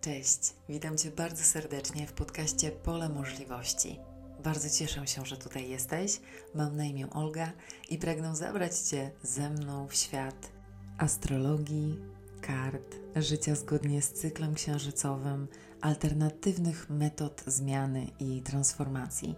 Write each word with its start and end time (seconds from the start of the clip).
Cześć, 0.00 0.54
witam 0.68 0.98
Cię 0.98 1.10
bardzo 1.10 1.44
serdecznie 1.44 2.06
w 2.06 2.12
podcaście 2.12 2.70
Pole 2.70 3.08
Możliwości. 3.08 3.98
Bardzo 4.44 4.70
cieszę 4.70 5.06
się, 5.06 5.26
że 5.26 5.36
tutaj 5.36 5.68
jesteś. 5.68 6.20
Mam 6.54 6.76
na 6.76 6.84
imię 6.84 7.10
Olga 7.10 7.52
i 7.90 7.98
pragnę 7.98 8.36
zabrać 8.36 8.78
Cię 8.78 9.10
ze 9.22 9.50
mną 9.50 9.88
w 9.88 9.94
świat 9.94 10.52
astrologii, 10.98 11.98
kart, 12.40 12.96
życia 13.16 13.54
zgodnie 13.54 14.02
z 14.02 14.12
cyklem 14.12 14.54
księżycowym, 14.54 15.48
alternatywnych 15.80 16.90
metod 16.90 17.42
zmiany 17.46 18.06
i 18.20 18.42
transformacji, 18.42 19.34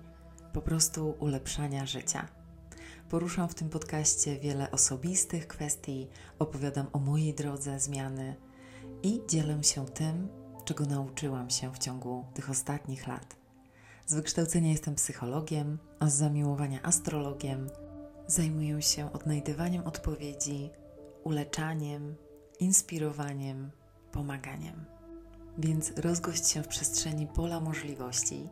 po 0.52 0.62
prostu 0.62 1.14
ulepszania 1.18 1.86
życia. 1.86 2.28
Poruszam 3.10 3.48
w 3.48 3.54
tym 3.54 3.68
podcaście 3.68 4.38
wiele 4.38 4.70
osobistych 4.70 5.46
kwestii, 5.48 6.08
opowiadam 6.38 6.86
o 6.92 6.98
mojej 6.98 7.34
drodze 7.34 7.80
zmiany 7.80 8.36
i 9.02 9.20
dzielę 9.28 9.64
się 9.64 9.86
tym, 9.86 10.39
czego 10.70 10.86
nauczyłam 10.86 11.50
się 11.50 11.72
w 11.72 11.78
ciągu 11.78 12.24
tych 12.34 12.50
ostatnich 12.50 13.06
lat. 13.06 13.36
Z 14.06 14.14
wykształcenia 14.14 14.70
jestem 14.70 14.94
psychologiem, 14.94 15.78
a 15.98 16.08
z 16.08 16.14
zamiłowania 16.14 16.82
astrologiem. 16.82 17.70
Zajmuję 18.26 18.82
się 18.82 19.12
odnajdywaniem 19.12 19.86
odpowiedzi, 19.86 20.70
uleczaniem, 21.24 22.14
inspirowaniem, 22.60 23.70
pomaganiem. 24.12 24.84
Więc 25.58 25.92
rozgość 25.96 26.48
się 26.48 26.62
w 26.62 26.68
przestrzeni 26.68 27.26
pola 27.26 27.60
możliwości, 27.60 28.48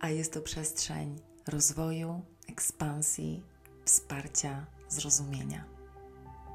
a 0.00 0.08
jest 0.08 0.32
to 0.32 0.40
przestrzeń 0.40 1.20
rozwoju, 1.48 2.20
ekspansji, 2.48 3.42
wsparcia, 3.84 4.66
zrozumienia. 4.88 5.64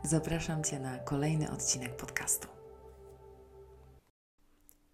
Zapraszam 0.04 0.64
Cię 0.64 0.80
na 0.80 0.98
kolejny 0.98 1.52
odcinek 1.52 1.96
podcastu. 1.96 2.57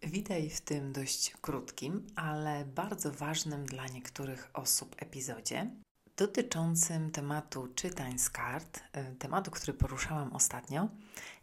Witaj 0.07 0.49
w 0.49 0.61
tym 0.61 0.93
dość 0.93 1.33
krótkim, 1.41 2.07
ale 2.15 2.65
bardzo 2.65 3.11
ważnym 3.11 3.65
dla 3.65 3.87
niektórych 3.87 4.49
osób 4.53 4.95
epizodzie 4.99 5.71
dotyczącym 6.17 7.11
tematu 7.11 7.67
czytań 7.75 8.19
z 8.19 8.29
kart, 8.29 8.79
e, 8.91 9.15
tematu, 9.15 9.51
który 9.51 9.73
poruszałam 9.73 10.33
ostatnio. 10.33 10.89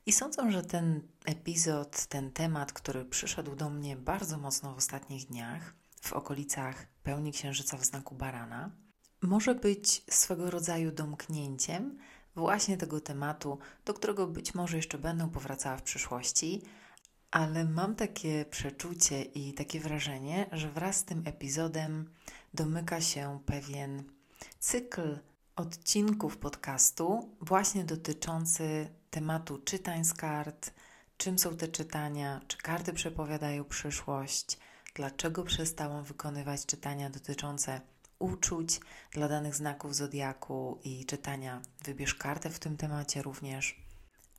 I 0.06 0.12
sądzę, 0.12 0.52
że 0.52 0.62
ten 0.62 1.00
epizod, 1.24 2.06
ten 2.06 2.32
temat, 2.32 2.72
który 2.72 3.04
przyszedł 3.04 3.56
do 3.56 3.70
mnie 3.70 3.96
bardzo 3.96 4.38
mocno 4.38 4.74
w 4.74 4.78
ostatnich 4.78 5.26
dniach, 5.26 5.74
w 6.00 6.12
okolicach 6.12 6.86
pełni 7.02 7.32
księżyca 7.32 7.76
w 7.76 7.84
znaku 7.84 8.14
barana, 8.14 8.70
może 9.22 9.54
być 9.54 10.02
swego 10.10 10.50
rodzaju 10.50 10.92
domknięciem 10.92 11.98
właśnie 12.36 12.76
tego 12.76 13.00
tematu, 13.00 13.58
do 13.84 13.94
którego 13.94 14.26
być 14.26 14.54
może 14.54 14.76
jeszcze 14.76 14.98
będę 14.98 15.30
powracała 15.30 15.76
w 15.76 15.82
przyszłości, 15.82 16.62
ale 17.30 17.64
mam 17.64 17.94
takie 17.94 18.44
przeczucie 18.44 19.22
i 19.22 19.54
takie 19.54 19.80
wrażenie, 19.80 20.46
że 20.52 20.70
wraz 20.70 20.96
z 20.96 21.04
tym 21.04 21.22
epizodem 21.26 22.10
domyka 22.54 23.00
się 23.00 23.40
pewien 23.46 24.04
cykl 24.58 25.18
odcinków 25.56 26.36
podcastu, 26.36 27.36
właśnie 27.40 27.84
dotyczący 27.84 28.88
tematu 29.10 29.58
czytań 29.58 30.04
z 30.04 30.14
kart, 30.14 30.70
czym 31.16 31.38
są 31.38 31.56
te 31.56 31.68
czytania, 31.68 32.40
czy 32.48 32.58
karty 32.58 32.92
przepowiadają 32.92 33.64
przyszłość, 33.64 34.58
dlaczego 34.94 35.44
przestałam 35.44 36.04
wykonywać 36.04 36.66
czytania 36.66 37.10
dotyczące 37.10 37.80
uczuć 38.18 38.80
dla 39.12 39.28
danych 39.28 39.54
znaków 39.54 39.94
zodiaku 39.94 40.80
i 40.84 41.06
czytania 41.06 41.62
wybierz 41.84 42.14
kartę 42.14 42.50
w 42.50 42.58
tym 42.58 42.76
temacie 42.76 43.22
również. 43.22 43.89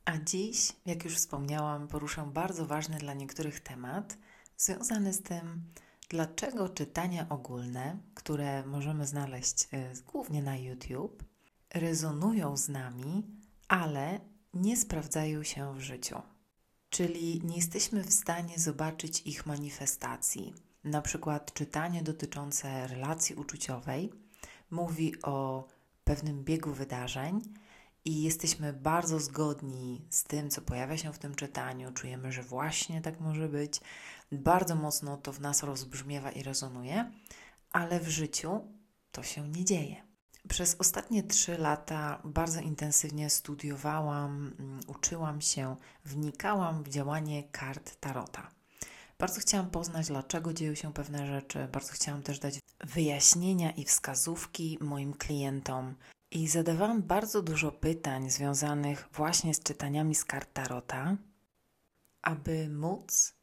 A 0.04 0.18
dziś, 0.18 0.72
jak 0.86 1.04
już 1.04 1.14
wspomniałam, 1.16 1.88
poruszę 1.88 2.30
bardzo 2.32 2.66
ważny 2.66 2.98
dla 2.98 3.14
niektórych 3.14 3.60
temat 3.60 4.18
związany 4.56 5.12
z 5.12 5.22
tym, 5.22 5.62
dlaczego 6.08 6.68
czytania 6.68 7.26
ogólne, 7.28 7.98
które 8.14 8.66
możemy 8.66 9.06
znaleźć 9.06 9.64
y, 9.64 10.02
głównie 10.12 10.42
na 10.42 10.56
YouTube, 10.56 11.24
rezonują 11.74 12.56
z 12.56 12.68
nami, 12.68 13.26
ale 13.68 14.20
nie 14.54 14.76
sprawdzają 14.76 15.42
się 15.42 15.74
w 15.74 15.80
życiu. 15.80 16.22
Czyli 16.90 17.40
nie 17.44 17.56
jesteśmy 17.56 18.02
w 18.04 18.12
stanie 18.12 18.58
zobaczyć 18.58 19.20
ich 19.20 19.46
manifestacji. 19.46 20.54
Na 20.84 21.02
przykład 21.02 21.52
czytanie 21.52 22.02
dotyczące 22.02 22.86
relacji 22.86 23.34
uczuciowej 23.34 24.12
mówi 24.70 25.22
o 25.22 25.68
pewnym 26.04 26.44
biegu 26.44 26.72
wydarzeń, 26.72 27.40
i 28.04 28.22
jesteśmy 28.22 28.72
bardzo 28.72 29.20
zgodni 29.20 30.06
z 30.10 30.24
tym, 30.24 30.50
co 30.50 30.62
pojawia 30.62 30.96
się 30.96 31.12
w 31.12 31.18
tym 31.18 31.34
czytaniu, 31.34 31.92
czujemy, 31.92 32.32
że 32.32 32.42
właśnie 32.42 33.00
tak 33.00 33.20
może 33.20 33.48
być, 33.48 33.80
bardzo 34.32 34.74
mocno 34.74 35.16
to 35.16 35.32
w 35.32 35.40
nas 35.40 35.62
rozbrzmiewa 35.62 36.30
i 36.30 36.42
rezonuje, 36.42 37.12
ale 37.72 38.00
w 38.00 38.08
życiu 38.08 38.60
to 39.12 39.22
się 39.22 39.48
nie 39.48 39.64
dzieje. 39.64 40.12
Przez 40.48 40.76
ostatnie 40.78 41.22
trzy 41.22 41.58
lata 41.58 42.22
bardzo 42.24 42.60
intensywnie 42.60 43.30
studiowałam, 43.30 44.54
mm, 44.58 44.80
uczyłam 44.86 45.40
się, 45.40 45.76
wnikałam 46.04 46.84
w 46.84 46.88
działanie 46.88 47.42
kart 47.42 48.00
Tarota. 48.00 48.50
Bardzo 49.18 49.40
chciałam 49.40 49.70
poznać, 49.70 50.06
dlaczego 50.06 50.52
dzieją 50.52 50.74
się 50.74 50.92
pewne 50.92 51.26
rzeczy, 51.26 51.68
bardzo 51.72 51.92
chciałam 51.92 52.22
też 52.22 52.38
dać 52.38 52.58
wyjaśnienia 52.80 53.70
i 53.70 53.84
wskazówki 53.84 54.78
moim 54.80 55.14
klientom, 55.14 55.94
i 56.32 56.48
zadawałam 56.48 57.02
bardzo 57.02 57.42
dużo 57.42 57.72
pytań 57.72 58.30
związanych 58.30 59.08
właśnie 59.12 59.54
z 59.54 59.62
czytaniami 59.62 60.14
z 60.14 60.24
kart 60.24 60.52
Tarota, 60.52 61.16
aby 62.22 62.68
móc 62.68 63.34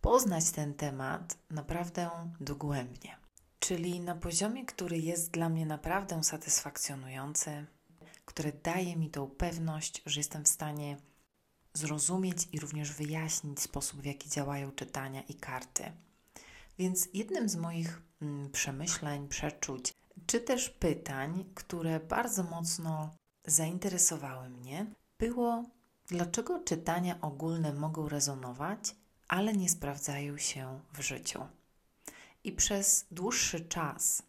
poznać 0.00 0.50
ten 0.50 0.74
temat 0.74 1.38
naprawdę 1.50 2.10
dogłębnie. 2.40 3.16
Czyli 3.58 4.00
na 4.00 4.14
poziomie, 4.14 4.66
który 4.66 4.98
jest 4.98 5.30
dla 5.30 5.48
mnie 5.48 5.66
naprawdę 5.66 6.24
satysfakcjonujący, 6.24 7.66
który 8.24 8.52
daje 8.62 8.96
mi 8.96 9.10
tą 9.10 9.30
pewność, 9.30 10.02
że 10.06 10.20
jestem 10.20 10.44
w 10.44 10.48
stanie 10.48 10.96
zrozumieć 11.74 12.48
i 12.52 12.60
również 12.60 12.92
wyjaśnić 12.92 13.60
sposób, 13.60 14.00
w 14.00 14.04
jaki 14.04 14.30
działają 14.30 14.72
czytania 14.72 15.22
i 15.22 15.34
karty. 15.34 15.92
Więc 16.78 17.08
jednym 17.14 17.48
z 17.48 17.56
moich 17.56 18.02
mm, 18.22 18.50
przemyśleń, 18.50 19.28
przeczuć 19.28 19.94
czy 20.26 20.40
też 20.40 20.70
pytań, 20.70 21.44
które 21.54 22.00
bardzo 22.00 22.42
mocno 22.42 23.10
zainteresowały 23.46 24.48
mnie, 24.48 24.86
było, 25.18 25.64
dlaczego 26.06 26.58
czytania 26.64 27.20
ogólne 27.20 27.72
mogą 27.72 28.08
rezonować, 28.08 28.96
ale 29.28 29.52
nie 29.52 29.68
sprawdzają 29.68 30.38
się 30.38 30.80
w 30.92 31.00
życiu. 31.00 31.40
I 32.44 32.52
przez 32.52 33.06
dłuższy 33.10 33.60
czas 33.60 34.22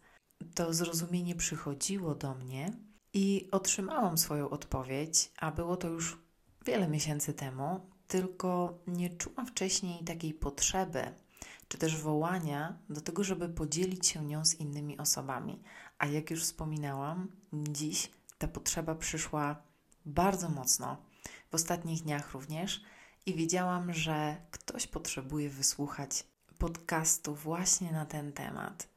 to 0.54 0.74
zrozumienie 0.74 1.34
przychodziło 1.34 2.14
do 2.14 2.34
mnie 2.34 2.72
i 3.14 3.48
otrzymałam 3.52 4.18
swoją 4.18 4.50
odpowiedź, 4.50 5.32
a 5.38 5.50
było 5.50 5.76
to 5.76 5.88
już 5.88 6.18
wiele 6.66 6.88
miesięcy 6.88 7.34
temu, 7.34 7.80
tylko 8.06 8.78
nie 8.86 9.10
czułam 9.10 9.46
wcześniej 9.46 10.04
takiej 10.04 10.34
potrzeby, 10.34 11.14
czy 11.70 11.78
też 11.78 11.96
wołania 11.96 12.78
do 12.88 13.00
tego, 13.00 13.24
żeby 13.24 13.48
podzielić 13.48 14.06
się 14.06 14.24
nią 14.24 14.44
z 14.44 14.54
innymi 14.54 14.98
osobami. 14.98 15.62
A 15.98 16.06
jak 16.06 16.30
już 16.30 16.42
wspominałam, 16.42 17.28
dziś 17.52 18.10
ta 18.38 18.48
potrzeba 18.48 18.94
przyszła 18.94 19.62
bardzo 20.06 20.48
mocno, 20.48 20.96
w 21.50 21.54
ostatnich 21.54 22.02
dniach 22.02 22.32
również, 22.32 22.84
i 23.26 23.34
wiedziałam, 23.34 23.92
że 23.92 24.36
ktoś 24.50 24.86
potrzebuje 24.86 25.50
wysłuchać 25.50 26.24
podcastu 26.58 27.34
właśnie 27.34 27.92
na 27.92 28.06
ten 28.06 28.32
temat. 28.32 28.88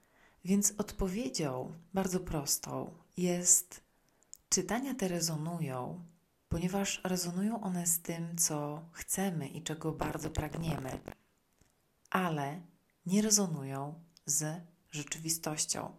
Więc 0.45 0.73
odpowiedzią 0.77 1.73
bardzo 1.93 2.19
prostą 2.19 2.93
jest: 3.17 3.83
czytania 4.49 4.95
te 4.95 5.07
rezonują, 5.07 6.05
ponieważ 6.49 7.01
rezonują 7.03 7.61
one 7.61 7.87
z 7.87 8.01
tym, 8.01 8.37
co 8.37 8.81
chcemy 8.91 9.47
i 9.47 9.63
czego 9.63 9.91
bardzo 9.91 10.29
pragniemy 10.29 10.99
ale 12.13 12.61
nie 13.05 13.21
rezonują 13.21 14.03
z 14.25 14.61
rzeczywistością. 14.91 15.91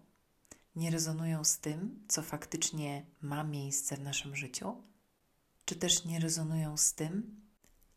Nie 0.77 0.91
rezonują 0.91 1.45
z 1.45 1.59
tym, 1.59 2.05
co 2.09 2.23
faktycznie 2.23 3.07
ma 3.21 3.45
miejsce 3.45 3.97
w 3.97 4.01
naszym 4.01 4.37
życiu, 4.37 4.83
czy 5.65 5.77
też 5.77 6.05
nie 6.05 6.21
rezonują 6.21 6.77
z 6.77 6.95
tym, 6.95 7.41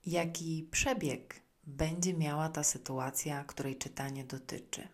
jaki 0.05 0.67
przebieg 0.71 1.41
będzie 1.63 2.13
miała 2.13 2.49
ta 2.49 2.63
sytuacja, 2.63 3.43
której 3.43 3.77
czytanie 3.77 4.23
dotyczy. 4.23 4.87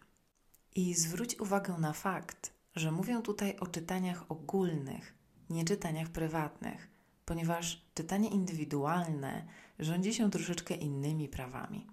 I 0.76 0.94
zwróć 0.94 1.40
uwagę 1.40 1.78
na 1.78 1.94
fakt, 1.94 2.54
że 2.76 2.92
mówię 2.92 3.22
tutaj 3.22 3.58
o 3.60 3.68
czytaniach 3.68 4.32
ogólnych, 4.32 5.14
nie 5.50 5.66
czytaniach 5.66 6.10
prywatnych, 6.10 6.88
ponieważ 7.26 7.86
czytanie 7.94 8.30
indywidualne 8.30 9.48
rządzi 9.80 10.14
się 10.14 10.32
troszeczkę 10.32 10.74
innymi 10.74 11.30
prawami. 11.30 11.93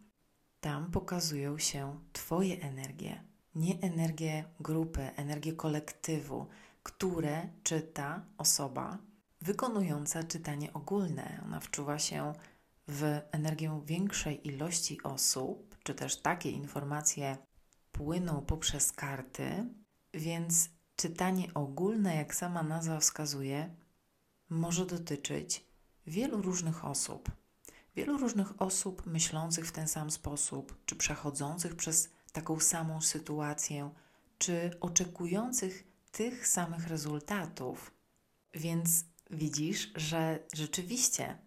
Tam 0.61 0.91
pokazują 0.91 1.59
się 1.59 2.01
Twoje 2.13 2.61
energie, 2.63 3.25
nie 3.55 3.81
energie 3.81 4.45
grupy, 4.61 5.01
energie 5.01 5.53
kolektywu, 5.53 6.47
które 6.83 7.49
czyta 7.63 8.27
osoba 8.39 8.99
wykonująca 9.41 10.23
czytanie 10.23 10.73
ogólne. 10.73 11.43
Ona 11.45 11.61
wczuwa 11.61 11.99
się 11.99 12.33
w 12.89 13.21
energię 13.31 13.81
większej 13.85 14.49
ilości 14.49 15.03
osób, 15.03 15.77
czy 15.83 15.95
też 15.95 16.17
takie 16.17 16.51
informacje 16.51 17.37
płyną 17.93 18.43
poprzez 18.43 18.93
karty, 18.93 19.75
więc 20.15 20.69
czytanie 20.97 21.55
ogólne, 21.55 22.17
jak 22.17 22.35
sama 22.35 22.63
nazwa 22.63 23.01
wskazuje, 23.01 23.75
może 24.49 24.87
dotyczyć 24.87 25.65
wielu 26.07 26.43
różnych 26.43 26.85
osób. 26.85 27.40
Wielu 28.01 28.19
różnych 28.19 28.63
osób 28.63 29.07
myślących 29.07 29.67
w 29.67 29.73
ten 29.73 29.89
sam 29.89 30.11
sposób, 30.11 30.77
czy 30.87 30.97
przechodzących 30.97 31.77
przez 31.77 32.09
taką 32.33 32.61
samą 32.61 33.01
sytuację, 33.01 33.91
czy 34.39 34.71
oczekujących 34.81 35.85
tych 36.13 36.47
samych 36.49 36.89
rezultatów. 36.89 37.95
Więc 38.55 39.05
widzisz, 39.31 39.93
że 39.97 40.39
rzeczywiście 40.53 41.39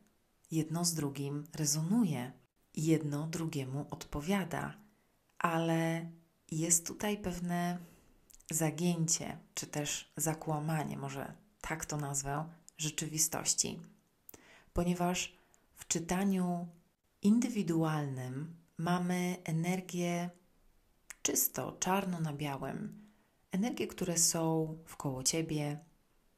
jedno 0.51 0.85
z 0.85 0.94
drugim 0.94 1.47
rezonuje, 1.53 2.31
jedno 2.75 3.27
drugiemu 3.27 3.85
odpowiada, 3.89 4.77
ale 5.39 6.11
jest 6.51 6.88
tutaj 6.88 7.17
pewne 7.17 7.77
zagięcie, 8.51 9.38
czy 9.53 9.67
też 9.67 10.13
zakłamanie, 10.17 10.97
może 10.97 11.33
tak 11.61 11.85
to 11.85 11.97
nazwę, 11.97 12.50
rzeczywistości. 12.77 13.79
Ponieważ 14.73 15.43
czytaniu 15.94 16.68
indywidualnym 17.22 18.56
mamy 18.78 19.38
energię 19.44 20.30
czysto, 21.22 21.78
czarno 21.80 22.19
na 22.19 22.34
białym, 22.34 23.10
energie, 23.51 23.88
które 23.88 24.18
są 24.18 24.78
wkoło 24.86 25.24
ciebie, 25.24 25.80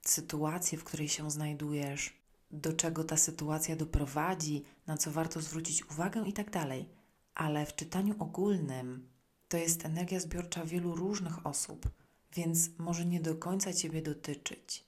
sytuację, 0.02 0.78
w 0.78 0.84
której 0.84 1.10
się 1.10 1.32
znajdujesz, 1.32 2.14
do 2.52 2.74
czego 2.74 3.04
ta 3.04 3.18
sytuacja 3.18 3.76
doprowadzi, 3.76 4.64
na 4.88 4.98
co 4.98 5.12
warto 5.12 5.42
zwrócić 5.42 5.90
uwagę 5.90 6.24
i 6.28 6.34
tak 6.34 6.52
dalej. 6.52 6.90
Ale 7.36 7.66
w 7.66 7.76
czytaniu 7.76 8.16
ogólnym 8.20 9.10
to 9.48 9.58
jest 9.58 9.86
energia 9.86 10.20
zbiorcza 10.20 10.66
wielu 10.66 10.96
różnych 10.96 11.48
osób, 11.48 11.90
więc 12.34 12.70
może 12.78 13.06
nie 13.06 13.20
do 13.20 13.36
końca 13.36 13.74
Ciebie 13.74 14.02
dotyczyć. 14.02 14.86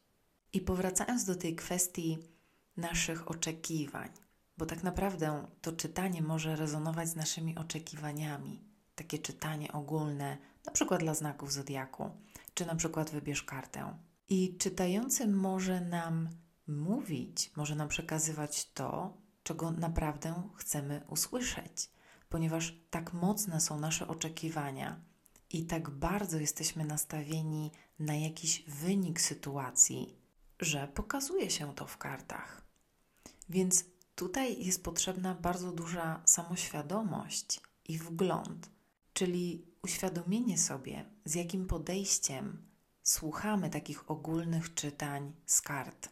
I 0.54 0.62
powracając 0.62 1.26
do 1.26 1.36
tej 1.36 1.56
kwestii 1.56 2.18
naszych 2.78 3.32
oczekiwań, 3.32 4.10
bo 4.58 4.66
tak 4.66 4.84
naprawdę 4.84 5.48
to 5.62 5.72
czytanie 5.72 6.22
może 6.22 6.56
rezonować 6.56 7.10
z 7.10 7.16
naszymi 7.16 7.58
oczekiwaniami. 7.58 8.64
Takie 8.96 9.20
czytanie 9.20 9.72
ogólne, 9.72 10.38
na 10.66 10.72
przykład 10.72 11.00
dla 11.00 11.14
znaków 11.14 11.54
zodiaku, 11.54 12.12
czy 12.54 12.66
na 12.66 12.76
przykład 12.76 13.10
wybierz 13.10 13.44
kartę. 13.44 13.98
I 14.30 14.58
czytający 14.58 15.28
może 15.28 15.82
nam 15.82 16.30
mówić, 16.68 17.52
może 17.56 17.76
nam 17.76 17.88
przekazywać 17.88 18.72
to, 18.72 19.18
czego 19.44 19.72
naprawdę 19.72 20.50
chcemy 20.56 21.02
usłyszeć, 21.08 21.90
ponieważ 22.30 22.76
tak 22.90 23.14
mocne 23.14 23.62
są 23.62 23.80
nasze 23.80 24.08
oczekiwania 24.08 25.02
i 25.50 25.66
tak 25.66 25.90
bardzo 25.90 26.38
jesteśmy 26.40 26.86
nastawieni 26.86 27.72
na 28.00 28.16
jakiś 28.16 28.64
wynik 28.68 29.22
sytuacji, 29.22 30.16
że 30.60 30.88
pokazuje 30.88 31.50
się 31.50 31.76
to 31.76 31.88
w 31.88 31.98
kartach. 31.98 32.62
Więc 33.50 33.86
tutaj 34.18 34.66
jest 34.66 34.84
potrzebna 34.84 35.36
bardzo 35.36 35.72
duża 35.72 36.22
samoświadomość 36.26 37.62
i 37.88 37.98
wgląd, 37.98 38.70
czyli 39.14 39.66
uświadomienie 39.84 40.58
sobie, 40.58 41.06
z 41.26 41.36
jakim 41.36 41.68
podejściem 41.68 42.68
słuchamy 43.04 43.70
takich 43.70 44.12
ogólnych 44.12 44.74
czytań 44.74 45.34
z 45.46 45.62
kart. 45.62 46.10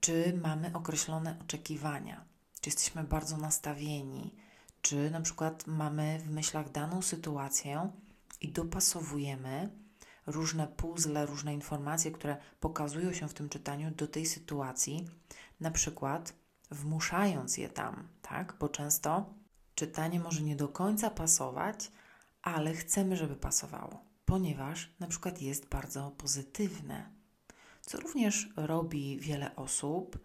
Czy 0.00 0.40
mamy 0.42 0.70
określone 0.74 1.38
oczekiwania, 1.42 2.24
czy 2.60 2.70
jesteśmy 2.70 3.04
bardzo 3.04 3.36
nastawieni, 3.36 4.34
czy 4.82 5.10
na 5.10 5.20
przykład 5.20 5.66
mamy 5.66 6.18
w 6.18 6.30
myślach 6.30 6.70
daną 6.70 7.02
sytuację 7.02 7.92
i 8.40 8.52
dopasowujemy 8.52 9.70
różne 10.26 10.66
puzzle, 10.66 11.26
różne 11.26 11.54
informacje, 11.54 12.10
które 12.10 12.36
pokazują 12.60 13.12
się 13.12 13.28
w 13.28 13.34
tym 13.34 13.48
czytaniu 13.48 13.90
do 13.90 14.08
tej 14.08 14.26
sytuacji, 14.26 15.08
na 15.60 15.70
przykład 15.70 16.32
wmuszając 16.70 17.56
je 17.56 17.68
tam, 17.68 18.08
tak? 18.22 18.56
Bo 18.60 18.68
często 18.68 19.34
czytanie 19.74 20.20
może 20.20 20.42
nie 20.42 20.56
do 20.56 20.68
końca 20.68 21.10
pasować, 21.10 21.90
ale 22.42 22.74
chcemy, 22.74 23.16
żeby 23.16 23.36
pasowało, 23.36 24.04
ponieważ 24.24 24.92
na 25.00 25.06
przykład 25.06 25.42
jest 25.42 25.68
bardzo 25.68 26.10
pozytywne, 26.10 27.10
co 27.80 28.00
również 28.00 28.48
robi 28.56 29.20
wiele 29.20 29.56
osób 29.56 30.18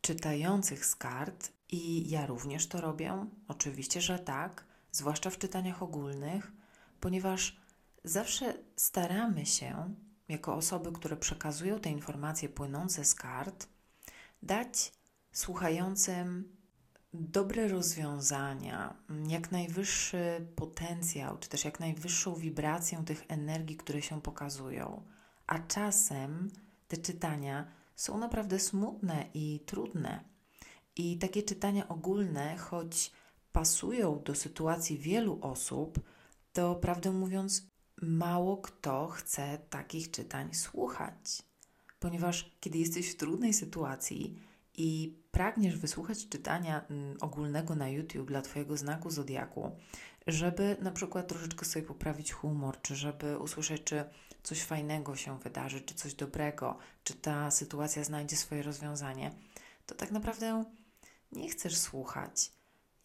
czytających 0.00 0.86
z 0.86 0.96
kart 0.96 1.52
i 1.68 2.10
ja 2.10 2.26
również 2.26 2.66
to 2.66 2.80
robię. 2.80 3.26
Oczywiście, 3.48 4.00
że 4.00 4.18
tak, 4.18 4.64
zwłaszcza 4.92 5.30
w 5.30 5.38
czytaniach 5.38 5.82
ogólnych, 5.82 6.52
ponieważ 7.00 7.56
zawsze 8.04 8.54
staramy 8.76 9.46
się, 9.46 9.94
jako 10.28 10.54
osoby, 10.54 10.92
które 10.92 11.16
przekazują 11.16 11.80
te 11.80 11.90
informacje 11.90 12.48
płynące 12.48 13.04
z 13.04 13.14
kart, 13.14 13.68
dać 14.42 14.92
słuchającym 15.38 16.56
dobre 17.12 17.68
rozwiązania, 17.68 18.96
jak 19.28 19.52
najwyższy 19.52 20.46
potencjał, 20.56 21.38
czy 21.38 21.48
też 21.48 21.64
jak 21.64 21.80
najwyższą 21.80 22.34
wibrację 22.34 23.02
tych 23.06 23.24
energii, 23.28 23.76
które 23.76 24.02
się 24.02 24.22
pokazują. 24.22 25.02
A 25.46 25.58
czasem 25.58 26.50
te 26.88 26.96
czytania 26.96 27.66
są 27.96 28.18
naprawdę 28.18 28.58
smutne 28.58 29.26
i 29.34 29.60
trudne. 29.66 30.24
I 30.96 31.18
takie 31.18 31.42
czytania 31.42 31.88
ogólne, 31.88 32.56
choć 32.56 33.12
pasują 33.52 34.22
do 34.22 34.34
sytuacji 34.34 34.98
wielu 34.98 35.38
osób, 35.42 36.00
to 36.52 36.74
prawdę 36.74 37.10
mówiąc, 37.12 37.66
mało 38.02 38.56
kto 38.56 39.08
chce 39.08 39.58
takich 39.70 40.10
czytań 40.10 40.54
słuchać. 40.54 41.42
Ponieważ 41.98 42.56
kiedy 42.60 42.78
jesteś 42.78 43.12
w 43.12 43.16
trudnej 43.16 43.54
sytuacji 43.54 44.47
i 44.78 45.18
pragniesz 45.30 45.76
wysłuchać 45.76 46.28
czytania 46.28 46.86
mm, 46.90 47.16
ogólnego 47.20 47.74
na 47.74 47.88
YouTube 47.88 48.28
dla 48.28 48.42
Twojego 48.42 48.76
znaku 48.76 49.10
zodiaku, 49.10 49.76
żeby 50.26 50.76
na 50.80 50.90
przykład 50.90 51.28
troszeczkę 51.28 51.64
sobie 51.64 51.86
poprawić 51.86 52.32
humor, 52.32 52.82
czy 52.82 52.96
żeby 52.96 53.38
usłyszeć, 53.38 53.84
czy 53.84 54.04
coś 54.42 54.62
fajnego 54.62 55.16
się 55.16 55.38
wydarzy, 55.38 55.80
czy 55.80 55.94
coś 55.94 56.14
dobrego, 56.14 56.78
czy 57.04 57.14
ta 57.14 57.50
sytuacja 57.50 58.04
znajdzie 58.04 58.36
swoje 58.36 58.62
rozwiązanie, 58.62 59.30
to 59.86 59.94
tak 59.94 60.10
naprawdę 60.10 60.64
nie 61.32 61.48
chcesz 61.48 61.76
słuchać, 61.76 62.52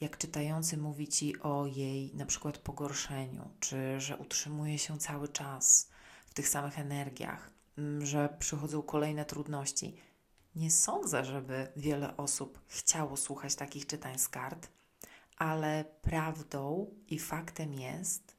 jak 0.01 0.17
czytający 0.17 0.77
mówi 0.77 1.07
ci 1.07 1.39
o 1.39 1.65
jej 1.65 2.15
na 2.15 2.25
przykład 2.25 2.57
pogorszeniu, 2.57 3.49
czy 3.59 3.99
że 3.99 4.17
utrzymuje 4.17 4.77
się 4.77 4.97
cały 4.97 5.27
czas 5.27 5.89
w 6.25 6.33
tych 6.33 6.49
samych 6.49 6.79
energiach, 6.79 7.51
mm, 7.77 8.05
że 8.05 8.35
przychodzą 8.39 8.81
kolejne 8.81 9.25
trudności. 9.25 9.95
Nie 10.55 10.71
sądzę, 10.71 11.25
żeby 11.25 11.67
wiele 11.75 12.17
osób 12.17 12.59
chciało 12.67 13.17
słuchać 13.17 13.55
takich 13.55 13.85
czytań 13.87 14.19
z 14.19 14.29
kart, 14.29 14.67
ale 15.37 15.85
prawdą 16.01 16.93
i 17.07 17.19
faktem 17.19 17.73
jest, 17.73 18.37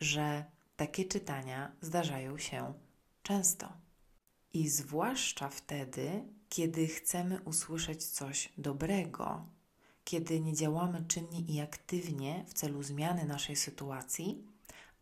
że 0.00 0.44
takie 0.76 1.04
czytania 1.04 1.72
zdarzają 1.80 2.38
się 2.38 2.74
często. 3.22 3.72
I 4.52 4.68
zwłaszcza 4.68 5.48
wtedy, 5.48 6.24
kiedy 6.48 6.86
chcemy 6.86 7.40
usłyszeć 7.40 8.04
coś 8.06 8.52
dobrego, 8.58 9.46
kiedy 10.04 10.40
nie 10.40 10.54
działamy 10.54 11.04
czynnie 11.08 11.40
i 11.40 11.60
aktywnie 11.60 12.44
w 12.48 12.54
celu 12.54 12.82
zmiany 12.82 13.24
naszej 13.24 13.56
sytuacji, 13.56 14.46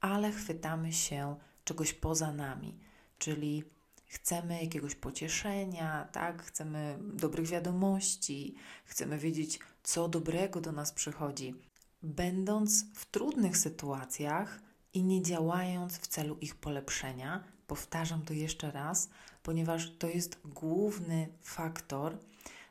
ale 0.00 0.32
chwytamy 0.32 0.92
się 0.92 1.36
czegoś 1.64 1.92
poza 1.92 2.32
nami, 2.32 2.78
czyli 3.18 3.64
chcemy 4.06 4.62
jakiegoś 4.62 4.94
pocieszenia, 4.94 6.08
tak? 6.12 6.42
Chcemy 6.42 6.98
dobrych 7.00 7.46
wiadomości, 7.46 8.54
chcemy 8.84 9.18
wiedzieć, 9.18 9.58
co 9.82 10.08
dobrego 10.08 10.60
do 10.60 10.72
nas 10.72 10.92
przychodzi. 10.92 11.54
Będąc 12.02 12.84
w 12.94 13.06
trudnych 13.06 13.56
sytuacjach 13.56 14.60
i 14.92 15.04
nie 15.04 15.22
działając 15.22 15.98
w 15.98 16.06
celu 16.06 16.36
ich 16.40 16.54
polepszenia, 16.54 17.44
powtarzam 17.66 18.22
to 18.22 18.32
jeszcze 18.34 18.70
raz, 18.70 19.08
ponieważ 19.42 19.90
to 19.98 20.06
jest 20.06 20.40
główny 20.44 21.28
faktor, 21.42 22.18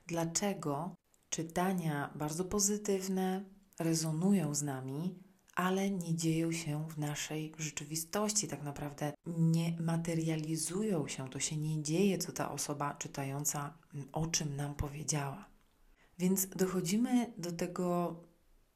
dlaczego 0.07 0.95
czytania 1.29 2.11
bardzo 2.15 2.45
pozytywne 2.45 3.43
rezonują 3.79 4.55
z 4.55 4.61
nami, 4.61 5.24
ale 5.55 5.89
nie 5.89 6.15
dzieją 6.15 6.51
się 6.51 6.87
w 6.89 6.97
naszej 6.97 7.53
rzeczywistości, 7.57 8.47
tak 8.47 8.63
naprawdę 8.63 9.13
nie 9.25 9.77
materializują 9.79 11.07
się, 11.07 11.29
to 11.29 11.39
się 11.39 11.57
nie 11.57 11.83
dzieje, 11.83 12.17
co 12.17 12.31
ta 12.31 12.51
osoba 12.51 12.93
czytająca 12.93 13.77
o 14.11 14.27
czym 14.27 14.55
nam 14.55 14.75
powiedziała. 14.75 15.45
Więc 16.19 16.47
dochodzimy 16.47 17.33
do 17.37 17.51
tego 17.51 18.15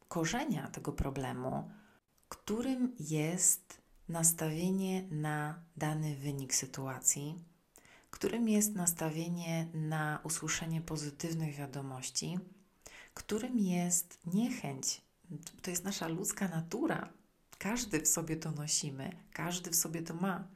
korzenia 0.08 0.68
tego 0.68 0.94
problemu, 0.94 1.72
którym 2.30 2.96
jest 3.00 3.82
nastawienie 4.10 5.08
na 5.12 5.64
dany 5.78 6.16
wynik 6.16 6.56
sytuacji, 6.56 7.36
którym 8.10 8.50
jest 8.50 8.76
nastawienie 8.76 9.68
na 9.74 10.20
usłyszenie 10.24 10.82
pozytywnych 10.82 11.56
wiadomości, 11.56 12.40
którym 13.14 13.60
jest 13.60 14.20
niechęć 14.26 15.09
To 15.62 15.70
jest 15.70 15.84
nasza 15.84 16.08
ludzka 16.08 16.48
natura. 16.48 17.10
Każdy 17.58 18.02
w 18.02 18.08
sobie 18.08 18.38
to 18.38 18.52
nosimy, 18.52 19.12
każdy 19.34 19.72
w 19.72 19.76
sobie 19.76 20.02
to 20.02 20.14
ma. 20.14 20.48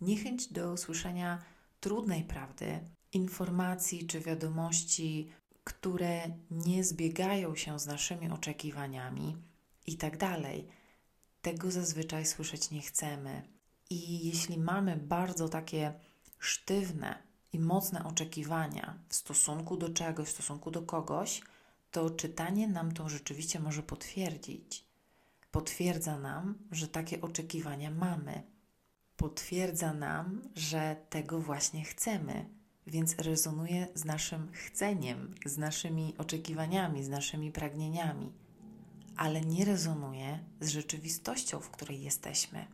Niechęć 0.00 0.52
do 0.52 0.76
słyszenia 0.76 1.42
trudnej 1.80 2.24
prawdy, 2.24 2.80
informacji 3.12 4.06
czy 4.06 4.20
wiadomości, 4.20 5.30
które 5.64 6.22
nie 6.50 6.84
zbiegają 6.84 7.56
się 7.56 7.78
z 7.78 7.86
naszymi 7.86 8.30
oczekiwaniami 8.30 9.36
i 9.86 9.96
tak 9.96 10.16
dalej. 10.16 10.68
Tego 11.42 11.70
zazwyczaj 11.70 12.26
słyszeć 12.26 12.70
nie 12.70 12.80
chcemy. 12.80 13.42
I 13.90 14.26
jeśli 14.26 14.58
mamy 14.58 14.96
bardzo 14.96 15.48
takie 15.48 15.94
sztywne 16.38 17.22
i 17.52 17.58
mocne 17.58 18.04
oczekiwania 18.04 18.98
w 19.08 19.14
stosunku 19.14 19.76
do 19.76 19.88
czegoś, 19.88 20.28
w 20.28 20.32
stosunku 20.32 20.70
do 20.70 20.82
kogoś, 20.82 21.42
to 21.90 22.10
czytanie 22.10 22.68
nam 22.68 22.92
to 22.92 23.08
rzeczywiście 23.08 23.60
może 23.60 23.82
potwierdzić. 23.82 24.84
Potwierdza 25.50 26.18
nam, 26.18 26.58
że 26.70 26.88
takie 26.88 27.20
oczekiwania 27.20 27.90
mamy. 27.90 28.42
Potwierdza 29.16 29.92
nam, 29.94 30.42
że 30.54 30.96
tego 31.10 31.40
właśnie 31.40 31.84
chcemy, 31.84 32.48
więc 32.86 33.18
rezonuje 33.18 33.88
z 33.94 34.04
naszym 34.04 34.52
chceniem, 34.52 35.34
z 35.46 35.58
naszymi 35.58 36.14
oczekiwaniami, 36.18 37.04
z 37.04 37.08
naszymi 37.08 37.52
pragnieniami, 37.52 38.32
ale 39.16 39.40
nie 39.40 39.64
rezonuje 39.64 40.44
z 40.60 40.68
rzeczywistością, 40.68 41.60
w 41.60 41.70
której 41.70 42.02
jesteśmy. 42.02 42.66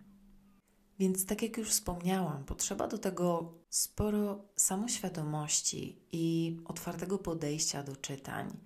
Więc, 0.98 1.26
tak 1.26 1.42
jak 1.42 1.56
już 1.56 1.70
wspomniałam, 1.70 2.44
potrzeba 2.44 2.88
do 2.88 2.98
tego 2.98 3.54
sporo 3.70 4.44
samoświadomości 4.56 6.02
i 6.12 6.56
otwartego 6.64 7.18
podejścia 7.18 7.82
do 7.82 7.96
czytań. 7.96 8.56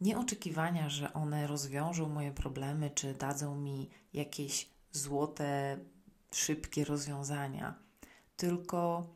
Nie 0.00 0.18
oczekiwania, 0.18 0.88
że 0.88 1.12
one 1.12 1.46
rozwiążą 1.46 2.08
moje 2.08 2.32
problemy 2.32 2.90
czy 2.90 3.14
dadzą 3.14 3.56
mi 3.56 3.90
jakieś 4.12 4.70
złote, 4.92 5.78
szybkie 6.32 6.84
rozwiązania, 6.84 7.74
tylko 8.36 9.06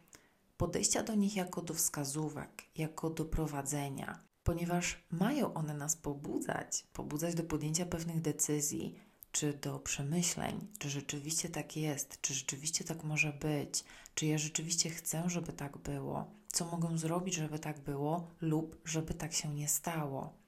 podejścia 0.57 1.03
do 1.03 1.15
nich 1.15 1.37
jako 1.37 1.63
do 1.63 1.75
wskazówek, 1.75 2.63
jako 2.77 3.11
do 3.11 3.25
prowadzenia, 3.25 4.21
ponieważ 4.45 5.05
mają 5.11 5.55
one 5.55 5.75
nas 5.75 5.97
pobudzać, 5.97 6.87
pobudzać 6.93 7.35
do 7.35 7.43
podjęcia 7.45 7.87
pewnych 7.87 8.21
decyzji 8.21 8.95
czy 9.33 9.53
do 9.53 9.79
przemyśleń, 9.79 10.67
czy 10.79 10.91
rzeczywiście 10.91 11.49
tak 11.49 11.77
jest, 11.77 12.21
czy 12.21 12.35
rzeczywiście 12.35 12.85
tak 12.85 13.05
może 13.05 13.33
być, 13.33 13.85
czy 14.15 14.27
ja 14.27 14.39
rzeczywiście 14.39 14.91
chcę, 14.91 15.23
żeby 15.27 15.53
tak 15.53 15.79
było, 15.79 16.31
co 16.49 16.65
mogę 16.65 16.99
zrobić, 16.99 17.35
żeby 17.35 17.59
tak 17.59 17.81
było, 17.81 18.27
lub 18.41 18.81
żeby 18.85 19.15
tak 19.15 19.33
się 19.33 19.49
nie 19.49 19.69
stało. 19.69 20.40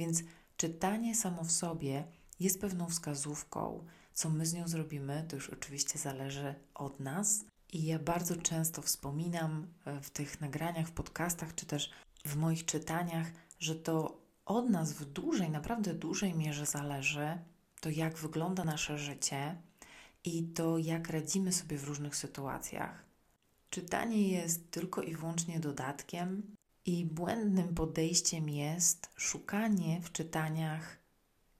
Więc 0.00 0.22
czytanie 0.56 1.14
samo 1.14 1.44
w 1.44 1.52
sobie 1.52 2.04
jest 2.40 2.60
pewną 2.60 2.88
wskazówką. 2.88 3.84
Co 4.12 4.30
my 4.30 4.46
z 4.46 4.54
nią 4.54 4.68
zrobimy, 4.68 5.24
to 5.28 5.36
już 5.36 5.50
oczywiście 5.50 5.98
zależy 5.98 6.54
od 6.74 7.00
nas. 7.00 7.44
I 7.72 7.86
ja 7.86 7.98
bardzo 7.98 8.36
często 8.36 8.82
wspominam 8.82 9.66
e, 9.84 10.00
w 10.00 10.10
tych 10.10 10.40
nagraniach, 10.40 10.86
w 10.86 10.92
podcastach, 10.92 11.54
czy 11.54 11.66
też 11.66 11.90
w 12.24 12.36
moich 12.36 12.64
czytaniach, 12.64 13.26
że 13.58 13.74
to 13.74 14.20
od 14.46 14.70
nas 14.70 14.92
w 14.92 15.04
dużej, 15.04 15.50
naprawdę 15.50 15.94
dużej 15.94 16.34
mierze 16.34 16.66
zależy, 16.66 17.38
to 17.80 17.90
jak 17.90 18.18
wygląda 18.18 18.64
nasze 18.64 18.98
życie 18.98 19.56
i 20.24 20.42
to 20.42 20.78
jak 20.78 21.08
radzimy 21.08 21.52
sobie 21.52 21.78
w 21.78 21.84
różnych 21.84 22.16
sytuacjach. 22.16 23.04
Czytanie 23.70 24.28
jest 24.28 24.70
tylko 24.70 25.02
i 25.02 25.16
wyłącznie 25.16 25.60
dodatkiem, 25.60 26.42
i 26.86 27.04
błędnym 27.04 27.74
podejściem 27.74 28.48
jest 28.48 29.08
szukanie 29.16 30.00
w 30.02 30.12
czytaniach 30.12 30.98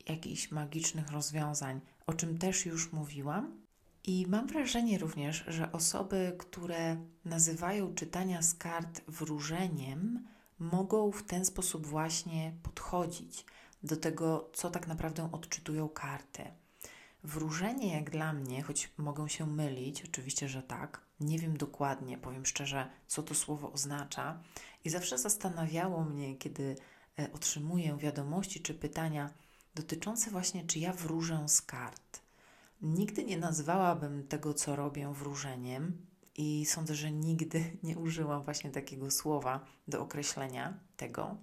jakichś 0.08 0.50
magicznych 0.50 1.10
rozwiązań, 1.10 1.80
o 2.06 2.12
czym 2.14 2.38
też 2.38 2.66
już 2.66 2.92
mówiłam. 2.92 3.60
I 4.04 4.26
mam 4.28 4.46
wrażenie 4.46 4.98
również, 4.98 5.44
że 5.48 5.72
osoby, 5.72 6.36
które 6.38 6.96
nazywają 7.24 7.94
czytania 7.94 8.42
z 8.42 8.54
kart 8.54 9.00
wróżeniem, 9.08 10.26
mogą 10.58 11.12
w 11.12 11.22
ten 11.22 11.44
sposób 11.44 11.86
właśnie 11.86 12.52
podchodzić 12.62 13.44
do 13.82 13.96
tego, 13.96 14.50
co 14.52 14.70
tak 14.70 14.86
naprawdę 14.86 15.32
odczytują 15.32 15.88
karty. 15.88 16.42
Wróżenie, 17.24 17.94
jak 17.94 18.10
dla 18.10 18.32
mnie, 18.32 18.62
choć 18.62 18.90
mogą 18.96 19.28
się 19.28 19.46
mylić, 19.46 20.04
oczywiście, 20.04 20.48
że 20.48 20.62
tak, 20.62 21.00
nie 21.20 21.38
wiem 21.38 21.56
dokładnie, 21.56 22.18
powiem 22.18 22.46
szczerze, 22.46 22.90
co 23.06 23.22
to 23.22 23.34
słowo 23.34 23.72
oznacza, 23.72 24.42
i 24.84 24.90
zawsze 24.90 25.18
zastanawiało 25.18 26.04
mnie, 26.04 26.36
kiedy 26.36 26.76
e, 27.18 27.32
otrzymuję 27.32 27.96
wiadomości 27.96 28.60
czy 28.60 28.74
pytania 28.74 29.30
dotyczące 29.74 30.30
właśnie, 30.30 30.66
czy 30.66 30.78
ja 30.78 30.92
wróżę 30.92 31.48
z 31.48 31.62
kart. 31.62 32.20
Nigdy 32.82 33.24
nie 33.24 33.38
nazwałabym 33.38 34.28
tego, 34.28 34.54
co 34.54 34.76
robię, 34.76 35.12
wróżeniem, 35.12 36.06
i 36.36 36.66
sądzę, 36.66 36.94
że 36.94 37.12
nigdy 37.12 37.64
nie 37.82 37.98
użyłam 37.98 38.44
właśnie 38.44 38.70
takiego 38.70 39.10
słowa 39.10 39.60
do 39.88 40.02
określenia 40.02 40.78
tego. 40.96 41.36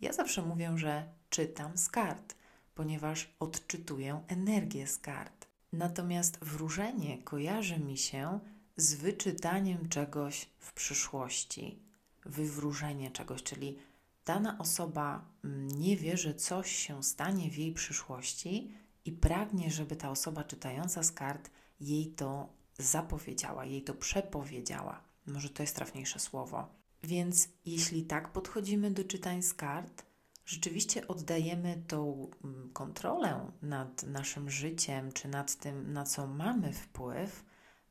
Ja 0.00 0.12
zawsze 0.12 0.42
mówię, 0.42 0.72
że 0.74 1.08
czytam 1.30 1.78
z 1.78 1.88
kart, 1.88 2.34
ponieważ 2.74 3.34
odczytuję 3.40 4.20
energię 4.28 4.86
z 4.86 4.98
kart. 4.98 5.48
Natomiast 5.72 6.44
wróżenie 6.44 7.18
kojarzy 7.18 7.78
mi 7.78 7.98
się 7.98 8.40
z 8.76 8.94
wyczytaniem 8.94 9.88
czegoś 9.88 10.48
w 10.58 10.72
przyszłości, 10.72 11.82
wywróżenie 12.24 13.10
czegoś, 13.10 13.42
czyli 13.42 13.78
dana 14.24 14.58
osoba 14.58 15.24
mm, 15.44 15.68
nie 15.68 15.96
wie, 15.96 16.16
że 16.16 16.34
coś 16.34 16.76
się 16.76 17.02
stanie 17.02 17.50
w 17.50 17.58
jej 17.58 17.72
przyszłości 17.72 18.72
i 19.04 19.12
pragnie, 19.12 19.70
żeby 19.70 19.96
ta 19.96 20.10
osoba 20.10 20.44
czytająca 20.44 21.02
z 21.02 21.12
kart 21.12 21.50
jej 21.80 22.06
to 22.06 22.48
zapowiedziała, 22.78 23.64
jej 23.64 23.82
to 23.82 23.94
przepowiedziała. 23.94 25.00
Może 25.26 25.50
to 25.50 25.62
jest 25.62 25.76
trafniejsze 25.76 26.18
słowo. 26.18 26.68
Więc 27.02 27.48
jeśli 27.64 28.04
tak 28.04 28.32
podchodzimy 28.32 28.90
do 28.90 29.04
czytań 29.04 29.42
z 29.42 29.54
kart, 29.54 30.04
rzeczywiście 30.46 31.08
oddajemy 31.08 31.82
tą 31.88 32.30
mm, 32.44 32.70
kontrolę 32.72 33.50
nad 33.62 34.02
naszym 34.02 34.50
życiem, 34.50 35.12
czy 35.12 35.28
nad 35.28 35.54
tym, 35.54 35.92
na 35.92 36.04
co 36.04 36.26
mamy 36.26 36.72
wpływ, 36.72 37.44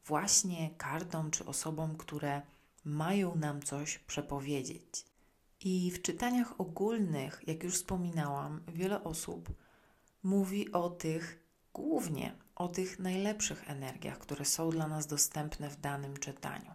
właśnie 0.06 0.70
kartom 0.78 1.32
czy 1.32 1.46
osobom, 1.46 1.98
które 1.98 2.42
mają 2.86 3.36
nam 3.36 3.62
coś 3.62 4.00
przepowiedzieć. 4.00 5.06
I 5.60 5.92
w 5.92 6.02
czytaniach 6.02 6.62
ogólnych, 6.62 7.42
jak 7.48 7.64
już 7.64 7.76
wspominałam, 7.76 8.64
wiele 8.68 9.04
osób 9.04 9.50
mówi 10.24 10.72
o 10.72 10.90
tych 10.90 11.44
głównie 11.74 12.36
o 12.56 12.68
tych 12.68 13.00
najlepszych 13.00 13.70
energiach, 13.70 14.20
które 14.20 14.46
są 14.46 14.70
dla 14.70 14.88
nas 14.88 15.08
dostępne 15.08 15.70
w 15.70 15.80
danym 15.80 16.18
czytaniu. 16.18 16.72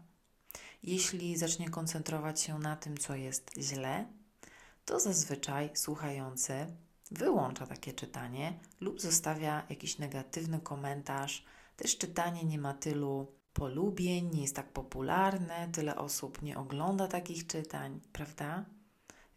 Jeśli 0.83 1.37
zacznie 1.37 1.71
koncentrować 1.71 2.41
się 2.41 2.59
na 2.59 2.77
tym, 2.77 2.97
co 2.97 3.15
jest 3.15 3.51
źle, 3.59 4.07
to 4.89 5.01
zazwyczaj 5.01 5.71
słuchający 5.75 6.67
wyłącza 7.11 7.67
takie 7.67 7.93
czytanie 7.93 8.59
lub 8.81 9.01
zostawia 9.01 9.67
jakiś 9.71 9.99
negatywny 9.99 10.61
komentarz. 10.61 11.45
Też 11.77 11.99
czytanie 11.99 12.45
nie 12.45 12.59
ma 12.59 12.75
tylu 12.75 13.33
polubień, 13.53 14.31
nie 14.35 14.43
jest 14.43 14.57
tak 14.57 14.73
popularne, 14.73 15.69
tyle 15.73 15.97
osób 15.97 16.43
nie 16.43 16.59
ogląda 16.59 17.09
takich 17.09 17.47
czytań, 17.47 18.01
prawda? 18.13 18.65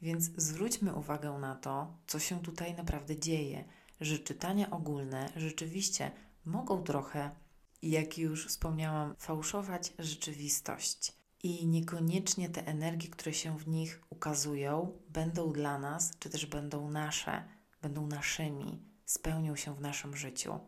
Więc 0.02 0.24
zwróćmy 0.38 0.96
uwagę 0.96 1.32
na 1.32 1.56
to, 1.56 1.98
co 2.08 2.20
się 2.20 2.42
tutaj 2.42 2.76
naprawdę 2.76 3.20
dzieje, 3.20 3.64
że 4.02 4.20
czytania 4.20 4.70
ogólne 4.70 5.30
rzeczywiście 5.36 6.12
mogą 6.46 6.84
trochę, 6.84 7.32
jak 7.82 8.18
już 8.18 8.48
wspomniałam, 8.48 9.16
fałszować 9.18 9.94
rzeczywistość. 10.00 11.21
I 11.44 11.68
niekoniecznie 11.68 12.50
te 12.50 12.68
energie, 12.68 13.10
które 13.10 13.34
się 13.34 13.58
w 13.58 13.68
nich 13.68 14.02
ukazują, 14.10 14.98
będą 15.10 15.54
dla 15.54 15.80
nas, 15.80 16.12
czy 16.20 16.30
też 16.30 16.46
będą 16.46 16.92
nasze, 16.92 17.44
będą 17.82 18.08
naszymi, 18.08 18.80
spełnią 19.06 19.56
się 19.56 19.76
w 19.76 19.82
naszym 19.82 20.16
życiu. 20.16 20.60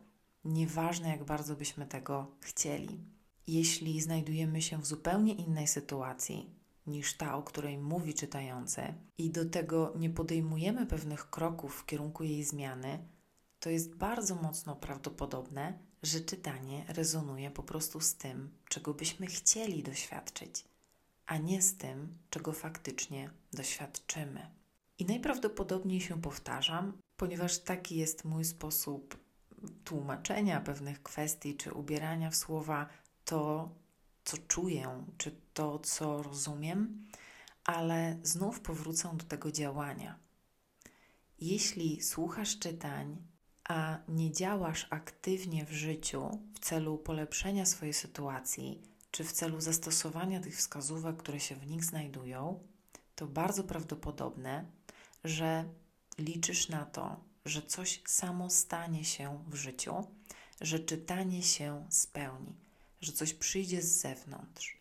Nieważne, 0.44 1.08
jak 1.08 1.24
bardzo 1.24 1.56
byśmy 1.56 1.86
tego 1.86 2.36
chcieli. 2.40 3.04
Jeśli 3.46 4.00
znajdujemy 4.00 4.62
się 4.62 4.78
w 4.78 4.86
zupełnie 4.86 5.34
innej 5.34 5.66
sytuacji 5.66 6.50
niż 6.86 7.16
ta, 7.16 7.36
o 7.36 7.42
której 7.42 7.78
mówi 7.78 8.14
czytający, 8.14 8.94
i 9.18 9.30
do 9.30 9.44
tego 9.50 9.92
nie 9.96 10.10
podejmujemy 10.10 10.86
pewnych 10.86 11.30
kroków 11.30 11.74
w 11.74 11.86
kierunku 11.86 12.24
jej 12.24 12.44
zmiany, 12.44 13.08
to 13.60 13.70
jest 13.70 13.94
bardzo 13.94 14.34
mocno 14.34 14.76
prawdopodobne, 14.76 15.78
że 16.04 16.20
czytanie 16.20 16.84
rezonuje 16.88 17.50
po 17.50 17.62
prostu 17.62 18.00
z 18.00 18.14
tym, 18.14 18.50
czego 18.68 18.94
byśmy 18.94 19.26
chcieli 19.26 19.82
doświadczyć, 19.82 20.64
a 21.26 21.36
nie 21.36 21.62
z 21.62 21.76
tym, 21.76 22.18
czego 22.30 22.52
faktycznie 22.52 23.30
doświadczymy. 23.52 24.50
I 24.98 25.04
najprawdopodobniej 25.04 26.00
się 26.00 26.22
powtarzam, 26.22 26.98
ponieważ 27.16 27.58
taki 27.58 27.96
jest 27.96 28.24
mój 28.24 28.44
sposób 28.44 29.18
tłumaczenia 29.84 30.60
pewnych 30.60 31.02
kwestii 31.02 31.56
czy 31.56 31.72
ubierania 31.72 32.30
w 32.30 32.36
słowa 32.36 32.86
to, 33.24 33.70
co 34.24 34.36
czuję, 34.38 35.04
czy 35.18 35.40
to, 35.54 35.78
co 35.78 36.22
rozumiem, 36.22 37.04
ale 37.64 38.18
znów 38.22 38.60
powrócę 38.60 39.16
do 39.16 39.24
tego 39.24 39.52
działania. 39.52 40.18
Jeśli 41.38 42.02
słuchasz 42.02 42.58
czytań 42.58 43.33
a 43.64 43.98
nie 44.08 44.32
działasz 44.32 44.86
aktywnie 44.90 45.64
w 45.64 45.72
życiu 45.72 46.38
w 46.54 46.58
celu 46.58 46.98
polepszenia 46.98 47.66
swojej 47.66 47.94
sytuacji, 47.94 48.82
czy 49.10 49.24
w 49.24 49.32
celu 49.32 49.60
zastosowania 49.60 50.40
tych 50.40 50.56
wskazówek, 50.56 51.16
które 51.16 51.40
się 51.40 51.54
w 51.54 51.66
nich 51.66 51.84
znajdują, 51.84 52.60
to 53.16 53.26
bardzo 53.26 53.64
prawdopodobne, 53.64 54.64
że 55.24 55.64
liczysz 56.18 56.68
na 56.68 56.84
to, 56.84 57.20
że 57.44 57.62
coś 57.62 58.02
samo 58.06 58.50
stanie 58.50 59.04
się 59.04 59.44
w 59.48 59.54
życiu, 59.54 60.06
że 60.60 60.80
czytanie 60.80 61.42
się 61.42 61.86
spełni, 61.90 62.54
że 63.00 63.12
coś 63.12 63.34
przyjdzie 63.34 63.82
z 63.82 64.00
zewnątrz. 64.00 64.78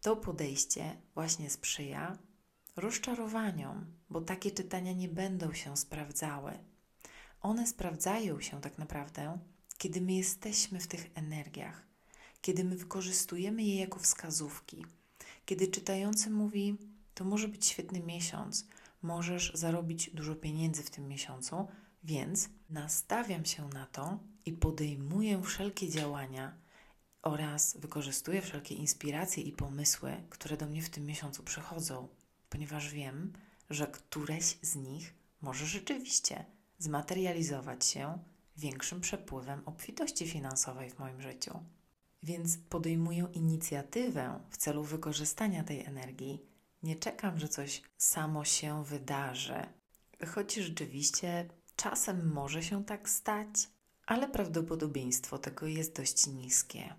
To 0.00 0.16
podejście 0.16 0.96
właśnie 1.14 1.50
sprzyja 1.50 2.18
rozczarowaniom, 2.76 3.86
bo 4.10 4.20
takie 4.20 4.50
czytania 4.50 4.92
nie 4.92 5.08
będą 5.08 5.52
się 5.52 5.76
sprawdzały. 5.76 6.58
One 7.46 7.66
sprawdzają 7.66 8.40
się 8.40 8.60
tak 8.60 8.78
naprawdę, 8.78 9.38
kiedy 9.78 10.00
my 10.00 10.12
jesteśmy 10.12 10.80
w 10.80 10.86
tych 10.86 11.10
energiach, 11.14 11.86
kiedy 12.40 12.64
my 12.64 12.76
wykorzystujemy 12.76 13.62
je 13.62 13.76
jako 13.76 13.98
wskazówki, 13.98 14.86
kiedy 15.44 15.68
czytający 15.68 16.30
mówi: 16.30 16.76
To 17.14 17.24
może 17.24 17.48
być 17.48 17.66
świetny 17.66 18.00
miesiąc, 18.00 18.66
możesz 19.02 19.52
zarobić 19.54 20.10
dużo 20.10 20.34
pieniędzy 20.34 20.82
w 20.82 20.90
tym 20.90 21.08
miesiącu, 21.08 21.68
więc 22.04 22.48
nastawiam 22.70 23.44
się 23.44 23.68
na 23.68 23.86
to 23.86 24.18
i 24.46 24.52
podejmuję 24.52 25.42
wszelkie 25.42 25.88
działania 25.88 26.54
oraz 27.22 27.76
wykorzystuję 27.76 28.42
wszelkie 28.42 28.74
inspiracje 28.74 29.42
i 29.42 29.52
pomysły, 29.52 30.16
które 30.30 30.56
do 30.56 30.66
mnie 30.66 30.82
w 30.82 30.90
tym 30.90 31.06
miesiącu 31.06 31.42
przychodzą, 31.42 32.08
ponieważ 32.50 32.90
wiem, 32.90 33.32
że 33.70 33.86
któreś 33.86 34.58
z 34.62 34.76
nich 34.76 35.14
może 35.40 35.66
rzeczywiście 35.66 36.55
zmaterializować 36.78 37.86
się 37.86 38.18
większym 38.56 39.00
przepływem 39.00 39.62
obfitości 39.66 40.28
finansowej 40.28 40.90
w 40.90 40.98
moim 40.98 41.22
życiu. 41.22 41.60
Więc 42.22 42.58
podejmuję 42.68 43.28
inicjatywę 43.32 44.40
w 44.50 44.56
celu 44.56 44.82
wykorzystania 44.82 45.64
tej 45.64 45.84
energii. 45.84 46.42
Nie 46.82 46.96
czekam, 46.96 47.38
że 47.38 47.48
coś 47.48 47.82
samo 47.96 48.44
się 48.44 48.84
wydarzy, 48.84 49.66
choć 50.34 50.54
rzeczywiście 50.54 51.48
czasem 51.76 52.32
może 52.32 52.62
się 52.62 52.84
tak 52.84 53.08
stać, 53.08 53.68
ale 54.06 54.28
prawdopodobieństwo 54.28 55.38
tego 55.38 55.66
jest 55.66 55.96
dość 55.96 56.26
niskie. 56.26 56.94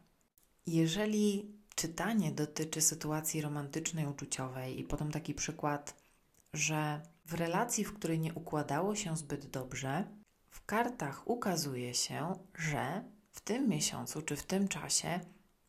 Jeżeli 0.67 1.51
czytanie 1.75 2.31
dotyczy 2.31 2.81
sytuacji 2.81 3.41
romantycznej, 3.41 4.07
uczuciowej 4.07 4.79
i 4.79 4.83
podam 4.83 5.11
taki 5.11 5.33
przykład, 5.33 6.06
że 6.53 7.01
w 7.25 7.33
relacji, 7.33 7.83
w 7.83 7.93
której 7.93 8.19
nie 8.19 8.33
układało 8.33 8.95
się 8.95 9.17
zbyt 9.17 9.45
dobrze, 9.45 10.07
w 10.49 10.65
kartach 10.65 11.27
ukazuje 11.27 11.93
się, 11.93 12.33
że 12.55 13.03
w 13.31 13.41
tym 13.41 13.69
miesiącu 13.69 14.21
czy 14.21 14.35
w 14.35 14.43
tym 14.43 14.67
czasie 14.67 15.19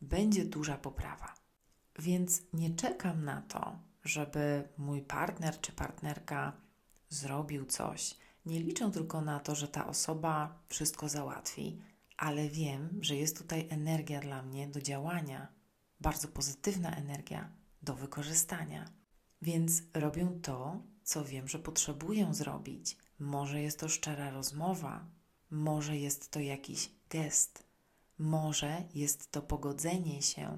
będzie 0.01 0.45
duża 0.45 0.77
poprawa. 0.77 1.35
Więc 1.99 2.41
nie 2.53 2.75
czekam 2.75 3.25
na 3.25 3.41
to, 3.41 3.79
żeby 4.03 4.69
mój 4.77 5.01
partner 5.01 5.61
czy 5.61 5.71
partnerka 5.71 6.53
zrobił 7.09 7.65
coś. 7.65 8.17
Nie 8.45 8.59
liczę 8.59 8.91
tylko 8.91 9.21
na 9.21 9.39
to, 9.39 9.55
że 9.55 9.67
ta 9.67 9.87
osoba 9.87 10.63
wszystko 10.69 11.09
załatwi, 11.09 11.81
ale 12.17 12.49
wiem, 12.49 12.99
że 13.01 13.15
jest 13.15 13.37
tutaj 13.37 13.67
energia 13.69 14.19
dla 14.19 14.41
mnie 14.41 14.67
do 14.67 14.81
działania, 14.81 15.47
bardzo 15.99 16.27
pozytywna 16.27 16.95
energia 16.95 17.49
do 17.81 17.95
wykorzystania. 17.95 18.98
Więc 19.41 19.81
robię 19.93 20.39
to, 20.41 20.81
co 21.03 21.25
wiem, 21.25 21.47
że 21.47 21.59
potrzebuję 21.59 22.33
zrobić. 22.33 22.97
Może 23.19 23.61
jest 23.61 23.79
to 23.79 23.89
szczera 23.89 24.29
rozmowa, 24.29 25.05
może 25.51 25.97
jest 25.97 26.31
to 26.31 26.39
jakiś 26.39 26.91
gest, 27.09 27.63
może 28.17 28.83
jest 28.93 29.31
to 29.31 29.41
pogodzenie 29.41 30.21
się, 30.21 30.57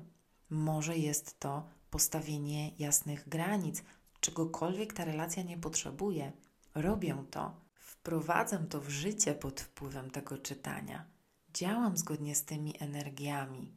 może 0.49 0.97
jest 0.97 1.39
to 1.39 1.67
postawienie 1.89 2.71
jasnych 2.79 3.29
granic, 3.29 3.84
czegokolwiek 4.19 4.93
ta 4.93 5.05
relacja 5.05 5.43
nie 5.43 5.58
potrzebuje. 5.58 6.32
Robię 6.75 7.25
to, 7.32 7.55
wprowadzam 7.73 8.67
to 8.67 8.82
w 8.82 8.89
życie 8.89 9.36
pod 9.36 9.62
wpływem 9.62 10.12
tego 10.12 10.38
czytania. 10.38 11.05
Działam 11.53 11.97
zgodnie 11.97 12.36
z 12.36 12.45
tymi 12.45 12.73
energiami, 12.79 13.71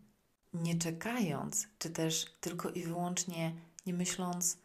nie 0.54 0.78
czekając, 0.78 1.68
czy 1.78 1.90
też 1.90 2.26
tylko 2.40 2.70
i 2.70 2.82
wyłącznie 2.82 3.54
nie 3.86 3.94
myśląc, 3.94 4.58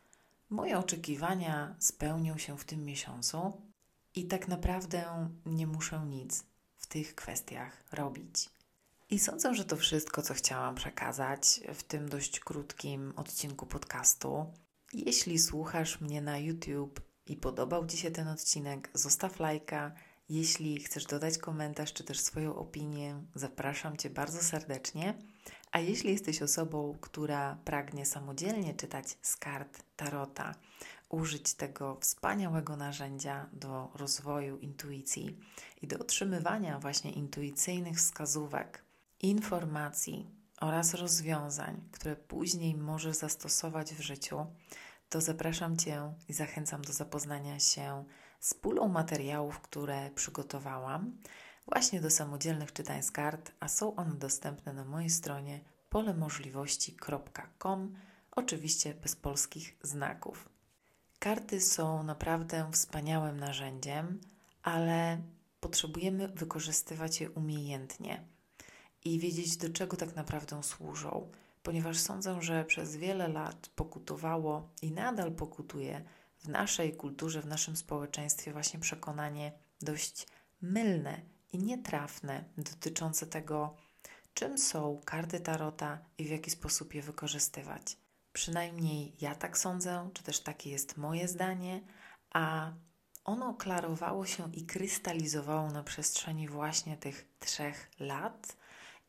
Moje 0.49 0.77
oczekiwania 0.77 1.75
spełnią 1.79 2.37
się 2.37 2.57
w 2.57 2.65
tym 2.65 2.85
miesiącu 2.85 3.61
i 4.15 4.27
tak 4.27 4.47
naprawdę 4.47 5.29
nie 5.45 5.67
muszę 5.67 6.05
nic 6.05 6.43
w 6.75 6.87
tych 6.87 7.15
kwestiach 7.15 7.83
robić. 7.91 8.49
I 9.09 9.19
sądzę, 9.19 9.55
że 9.55 9.65
to 9.65 9.75
wszystko, 9.75 10.21
co 10.21 10.33
chciałam 10.33 10.75
przekazać 10.75 11.59
w 11.73 11.83
tym 11.83 12.09
dość 12.09 12.39
krótkim 12.39 13.13
odcinku 13.15 13.65
podcastu. 13.65 14.53
Jeśli 14.93 15.39
słuchasz 15.39 16.01
mnie 16.01 16.21
na 16.21 16.37
YouTube 16.37 17.01
i 17.25 17.37
podobał 17.37 17.85
Ci 17.87 17.97
się 17.97 18.11
ten 18.11 18.27
odcinek, 18.27 18.89
zostaw 18.93 19.39
lajka. 19.39 19.91
Jeśli 20.29 20.79
chcesz 20.79 21.05
dodać 21.05 21.37
komentarz 21.37 21.93
czy 21.93 22.03
też 22.03 22.19
swoją 22.19 22.55
opinię, 22.55 23.23
zapraszam 23.35 23.97
Cię 23.97 24.09
bardzo 24.09 24.43
serdecznie. 24.43 25.13
A 25.71 25.79
jeśli 25.79 26.11
jesteś 26.11 26.41
osobą, 26.41 26.97
która 27.01 27.57
pragnie 27.65 28.05
samodzielnie 28.05 28.73
czytać 28.73 29.17
z 29.21 29.37
kart 29.37 29.83
tarota, 29.95 30.55
użyć 31.09 31.53
tego 31.53 31.97
wspaniałego 32.01 32.75
narzędzia 32.75 33.49
do 33.53 33.91
rozwoju 33.93 34.57
intuicji 34.57 35.39
i 35.81 35.87
do 35.87 35.99
otrzymywania 35.99 36.79
właśnie 36.79 37.11
intuicyjnych 37.11 37.97
wskazówek, 37.97 38.83
informacji 39.19 40.29
oraz 40.61 40.93
rozwiązań, 40.93 41.81
które 41.91 42.15
później 42.15 42.75
możesz 42.75 43.15
zastosować 43.15 43.93
w 43.93 43.99
życiu, 43.99 44.45
to 45.09 45.21
zapraszam 45.21 45.77
Cię 45.77 46.13
i 46.29 46.33
zachęcam 46.33 46.81
do 46.81 46.93
zapoznania 46.93 47.59
się 47.59 48.05
z 48.39 48.53
pulą 48.53 48.87
materiałów, 48.87 49.59
które 49.59 50.09
przygotowałam 50.15 51.17
właśnie 51.69 52.01
do 52.01 52.09
samodzielnych 52.09 52.73
czytań 52.73 53.03
z 53.03 53.11
kart, 53.11 53.51
a 53.59 53.67
są 53.67 53.95
one 53.95 54.15
dostępne 54.15 54.73
na 54.73 54.85
mojej 54.85 55.09
stronie 55.09 55.59
polemożliwości.com, 55.89 57.95
oczywiście 58.31 58.93
bez 58.93 59.15
polskich 59.15 59.77
znaków. 59.83 60.49
Karty 61.19 61.61
są 61.61 62.03
naprawdę 62.03 62.69
wspaniałym 62.71 63.39
narzędziem, 63.39 64.21
ale 64.63 65.21
potrzebujemy 65.59 66.27
wykorzystywać 66.27 67.21
je 67.21 67.31
umiejętnie 67.31 68.23
i 69.05 69.19
wiedzieć, 69.19 69.57
do 69.57 69.69
czego 69.69 69.97
tak 69.97 70.15
naprawdę 70.15 70.63
służą, 70.63 71.31
ponieważ 71.63 71.97
sądzę, 71.97 72.41
że 72.41 72.65
przez 72.65 72.95
wiele 72.95 73.27
lat 73.27 73.69
pokutowało 73.75 74.69
i 74.81 74.91
nadal 74.91 75.31
pokutuje 75.31 76.03
w 76.39 76.47
naszej 76.47 76.95
kulturze, 76.95 77.41
w 77.41 77.47
naszym 77.47 77.75
społeczeństwie 77.75 78.53
właśnie 78.53 78.79
przekonanie 78.79 79.51
dość 79.81 80.27
mylne 80.61 81.21
i 81.51 81.57
nietrafne 81.57 82.43
dotyczące 82.57 83.27
tego, 83.27 83.75
czym 84.33 84.57
są 84.57 85.01
karty 85.05 85.39
tarota 85.39 85.99
i 86.17 86.25
w 86.25 86.29
jaki 86.29 86.51
sposób 86.51 86.93
je 86.93 87.01
wykorzystywać. 87.01 87.97
Przynajmniej 88.33 89.15
ja 89.21 89.35
tak 89.35 89.57
sądzę, 89.57 90.09
czy 90.13 90.23
też 90.23 90.39
takie 90.39 90.69
jest 90.69 90.97
moje 90.97 91.27
zdanie, 91.27 91.81
a 92.33 92.71
ono 93.23 93.53
klarowało 93.53 94.25
się 94.25 94.51
i 94.53 94.65
krystalizowało 94.65 95.71
na 95.71 95.83
przestrzeni 95.83 96.47
właśnie 96.47 96.97
tych 96.97 97.27
trzech 97.39 97.91
lat. 97.99 98.57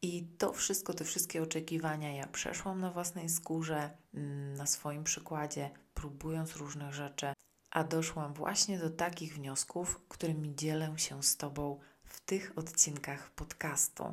I 0.02 0.26
to 0.38 0.52
wszystko, 0.52 0.94
te 0.94 1.04
wszystkie 1.04 1.42
oczekiwania 1.42 2.12
ja 2.12 2.26
przeszłam 2.26 2.80
na 2.80 2.90
własnej 2.90 3.28
skórze, 3.28 3.90
mm, 4.14 4.54
na 4.54 4.66
swoim 4.66 5.04
przykładzie, 5.04 5.70
próbując 5.94 6.56
różnych 6.56 6.94
rzeczy, 6.94 7.32
a 7.70 7.84
doszłam 7.84 8.34
właśnie 8.34 8.78
do 8.78 8.90
takich 8.90 9.34
wniosków, 9.34 10.00
którymi 10.08 10.54
dzielę 10.54 10.94
się 10.96 11.22
z 11.22 11.36
Tobą 11.36 11.80
w 12.22 12.24
tych 12.24 12.52
odcinkach 12.56 13.30
podcastu. 13.30 14.04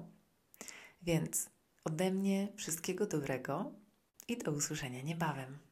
Więc 1.01 1.49
ode 1.83 2.11
mnie 2.11 2.47
wszystkiego 2.55 3.05
dobrego 3.05 3.71
i 4.27 4.37
do 4.37 4.51
usłyszenia 4.51 5.01
niebawem. 5.01 5.66